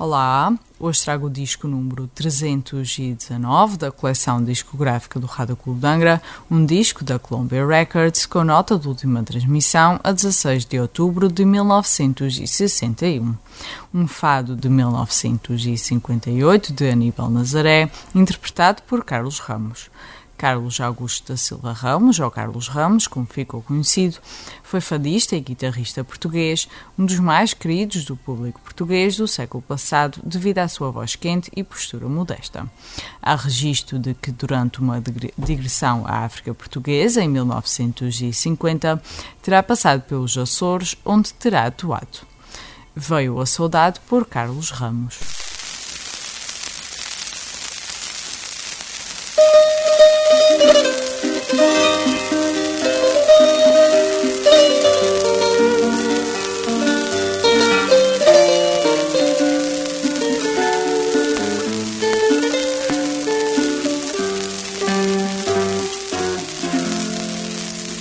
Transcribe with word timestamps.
Olá, 0.00 0.52
hoje 0.78 1.02
trago 1.02 1.26
o 1.26 1.30
disco 1.30 1.68
número 1.68 2.08
319 2.14 3.76
da 3.76 3.92
coleção 3.92 4.42
discográfica 4.42 5.20
do 5.20 5.26
Rádio 5.26 5.56
Clube 5.56 5.78
de 5.78 5.86
Angra, 5.86 6.22
um 6.50 6.64
disco 6.64 7.04
da 7.04 7.18
Columbia 7.18 7.66
Records 7.66 8.24
com 8.24 8.42
nota 8.42 8.78
de 8.78 8.88
última 8.88 9.22
transmissão 9.22 10.00
a 10.02 10.10
16 10.10 10.64
de 10.64 10.80
outubro 10.80 11.30
de 11.30 11.44
1961. 11.44 13.34
Um 13.92 14.08
fado 14.08 14.56
de 14.56 14.70
1958 14.70 16.72
de 16.72 16.88
Aníbal 16.88 17.28
Nazaré, 17.28 17.90
interpretado 18.14 18.80
por 18.84 19.04
Carlos 19.04 19.38
Ramos. 19.38 19.90
Carlos 20.40 20.80
Augusto 20.80 21.30
da 21.30 21.36
Silva 21.36 21.74
Ramos, 21.74 22.18
ou 22.18 22.30
Carlos 22.30 22.66
Ramos, 22.66 23.06
como 23.06 23.26
ficou 23.26 23.60
conhecido, 23.60 24.16
foi 24.62 24.80
fadista 24.80 25.36
e 25.36 25.40
guitarrista 25.40 26.02
português, 26.02 26.66
um 26.98 27.04
dos 27.04 27.18
mais 27.18 27.52
queridos 27.52 28.06
do 28.06 28.16
público 28.16 28.58
português 28.62 29.18
do 29.18 29.28
século 29.28 29.62
passado 29.62 30.18
devido 30.24 30.56
à 30.60 30.66
sua 30.66 30.90
voz 30.90 31.14
quente 31.14 31.50
e 31.54 31.62
postura 31.62 32.08
modesta. 32.08 32.66
Há 33.20 33.36
registro 33.36 33.98
de 33.98 34.14
que 34.14 34.32
durante 34.32 34.80
uma 34.80 34.98
digressão 35.36 36.06
à 36.06 36.24
África 36.24 36.54
Portuguesa, 36.54 37.22
em 37.22 37.28
1950, 37.28 39.02
terá 39.42 39.62
passado 39.62 40.00
pelos 40.04 40.38
Açores, 40.38 40.96
onde 41.04 41.34
terá 41.34 41.66
atuado. 41.66 42.20
Veio 42.96 43.38
a 43.38 43.44
saudade 43.44 44.00
por 44.08 44.24
Carlos 44.24 44.70
Ramos. 44.70 45.49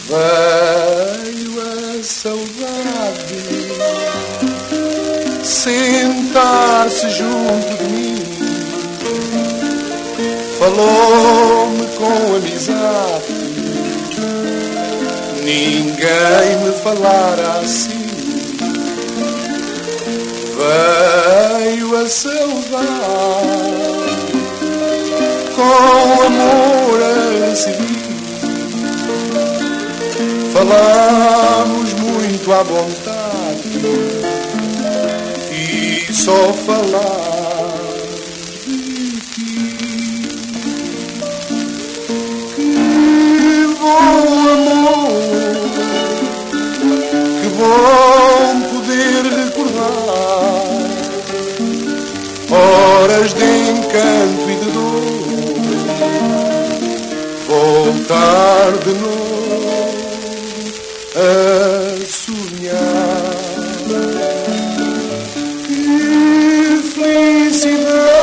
Veio 0.09 1.53
a 1.61 2.03
saudade 2.03 3.39
sentar-se 5.43 7.09
junto 7.11 7.77
de 7.77 7.83
mim, 7.93 8.15
falou-me 10.57 11.85
com 11.95 12.35
amizade. 12.37 13.33
Ninguém 15.43 16.57
me 16.63 16.71
falara 16.83 17.59
assim. 17.63 18.09
Veio 20.57 21.95
a 22.01 22.09
saudade 22.09 22.79
com 25.55 26.18
Falamos 30.69 31.93
muito 31.93 32.53
à 32.53 32.61
vontade 32.61 33.81
e 35.51 36.13
só 36.13 36.53
falar 36.53 37.73
de 38.67 39.19
ti. 39.19 39.51
Que 42.55 43.65
bom 43.79 44.23
amor, 44.53 45.09
que 47.41 47.49
bom 47.57 48.61
poder 48.69 49.23
recordar 49.41 50.69
horas 52.51 53.33
de 53.33 53.49
encanto 53.71 54.45
e 54.47 54.55
de 54.55 54.69
dor. 54.69 55.03
Voltar 57.47 58.69
de 58.83 58.93
novo 58.99 60.08
a 61.15 62.07
sonhar. 62.07 62.75
Que 65.65 66.81
felicidade 66.93 68.18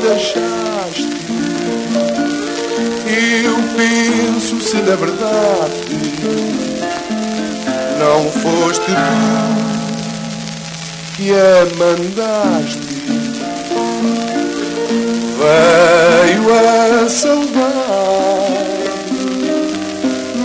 deixaste, 0.00 1.08
eu 3.06 3.56
penso 3.76 4.60
se 4.60 4.76
na 4.76 4.96
verdade 4.96 5.90
não 7.98 8.30
foste 8.30 8.86
tu 8.86 8.92
que 11.16 11.32
a 11.32 11.66
mandaste. 11.76 12.90
Veio 15.40 16.50
a 16.54 17.08
saudade 17.08 18.60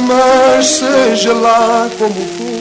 mas 0.08 0.68
seja 0.68 1.34
lá 1.34 1.90
como 1.98 2.14
for, 2.14 2.56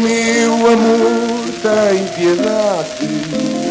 meu 0.00 0.52
amor 0.72 1.44
tem 1.62 2.06
piedade. 2.14 3.63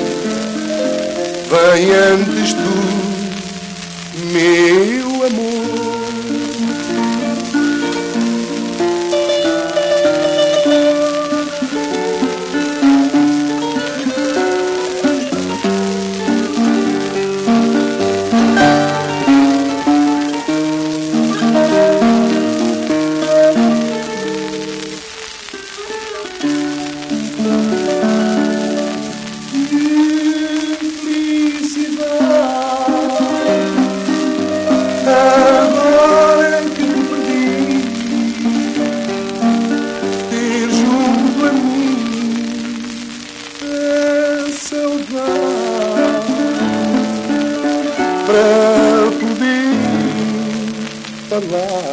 Vem 1.54 1.92
antes 1.94 2.52
tu, 2.54 2.72
meu 4.32 5.24
amor. 5.28 5.63
Para 48.26 49.12
poder 49.20 49.76
falar 51.30 51.93